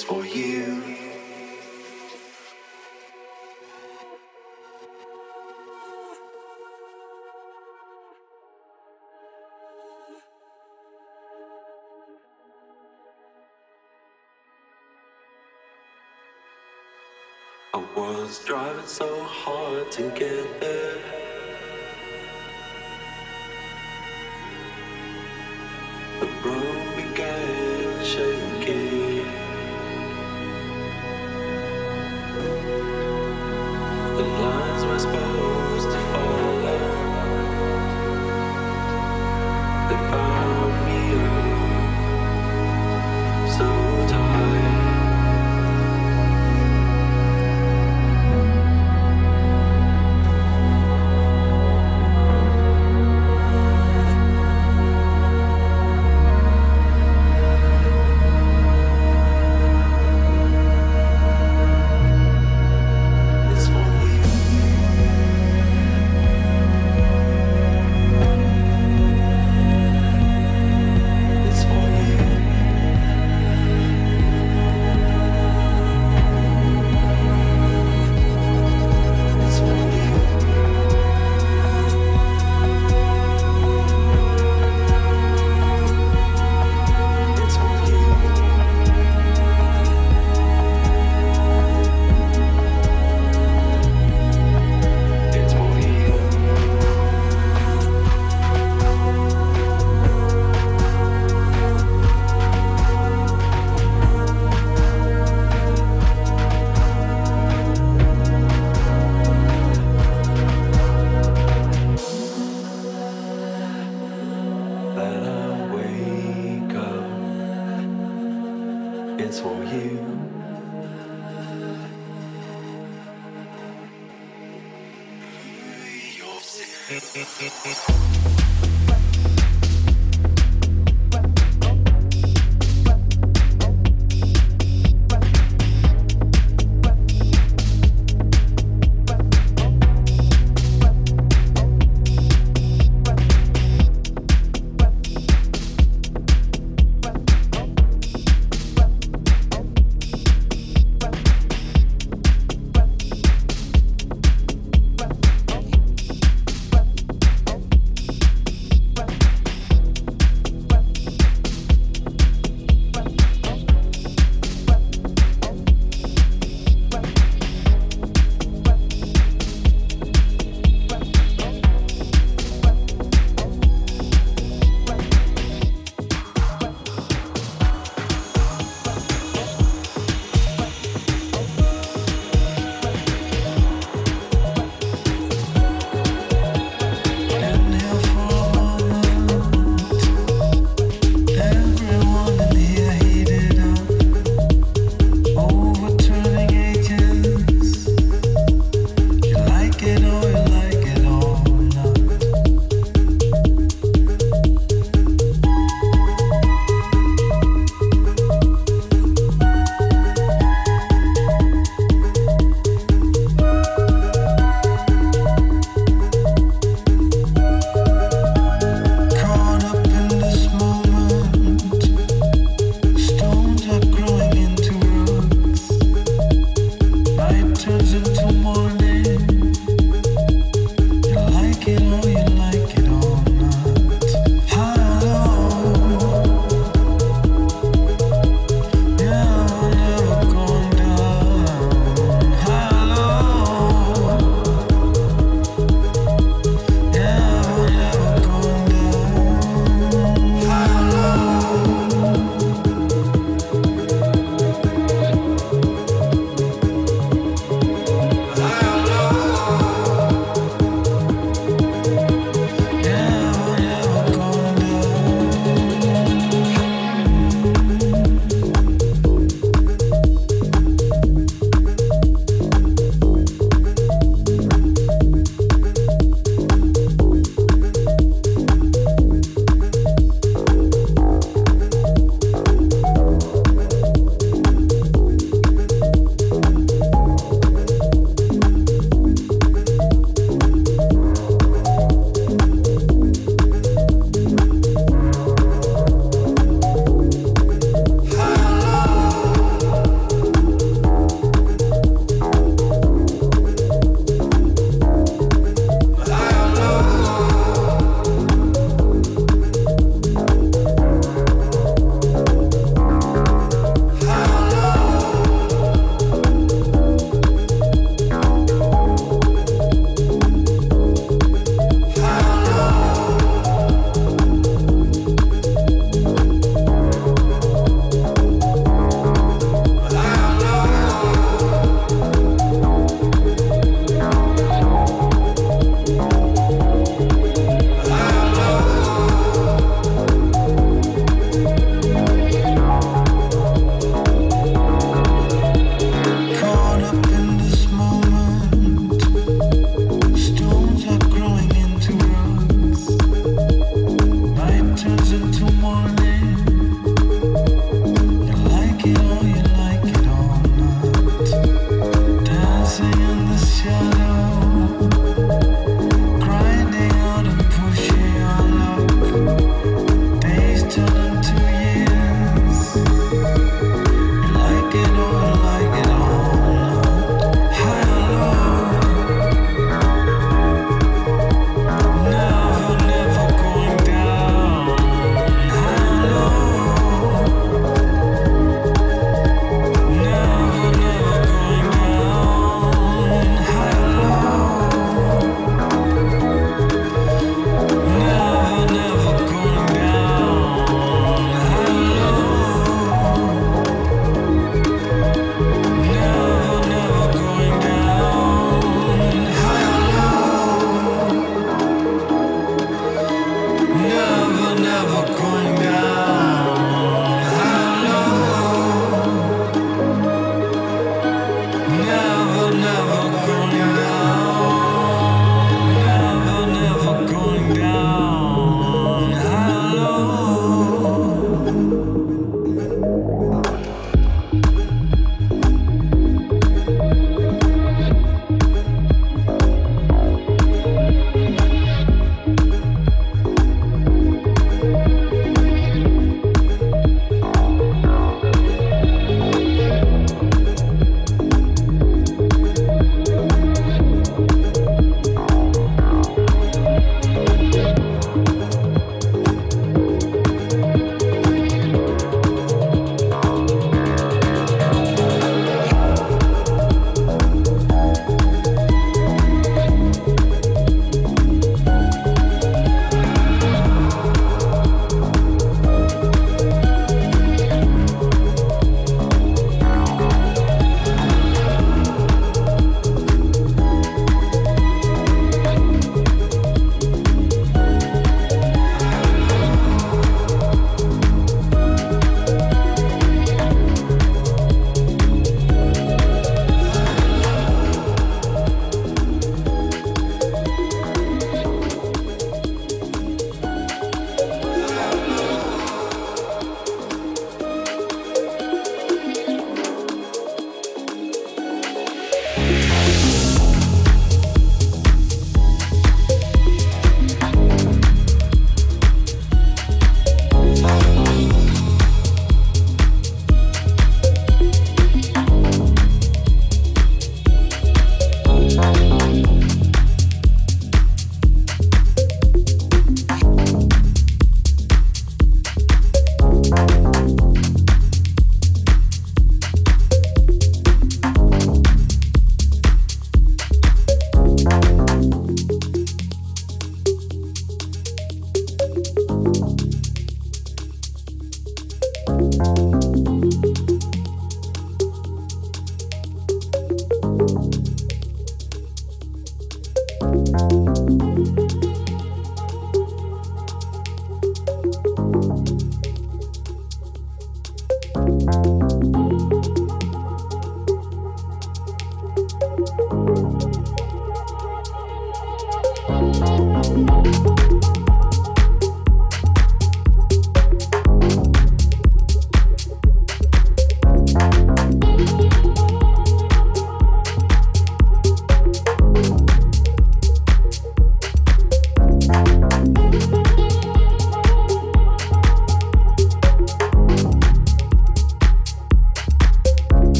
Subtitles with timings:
[0.00, 0.82] is for you.
[17.72, 20.96] I was driving so hard to get there.
[26.44, 26.79] road